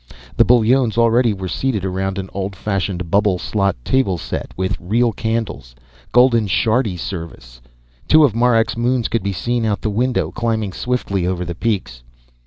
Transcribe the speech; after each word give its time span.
The 0.35 0.43
Bullones 0.45 0.97
already 0.97 1.31
were 1.31 1.47
seated 1.47 1.85
around 1.85 2.17
an 2.17 2.31
old 2.33 2.55
fashioned 2.55 3.11
bubble 3.11 3.37
slot 3.37 3.75
table 3.85 4.17
set 4.17 4.51
with 4.57 4.75
real 4.79 5.11
candles, 5.11 5.75
golden 6.11 6.47
shardi 6.47 6.97
service. 6.97 7.61
Two 8.07 8.23
of 8.23 8.33
Marak's 8.35 8.75
moons 8.75 9.07
could 9.07 9.21
be 9.21 9.31
seen 9.31 9.63
out 9.63 9.81
the 9.81 9.91
window 9.91 10.31
climbing 10.31 10.73
swiftly 10.73 11.27
over 11.27 11.45
the 11.45 11.53
peaks. 11.53 12.01